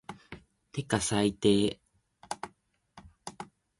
[0.71, 1.79] てか最低